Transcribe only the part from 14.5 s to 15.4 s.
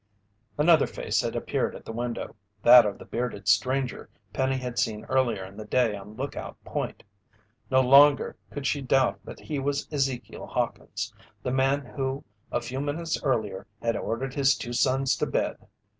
two sons to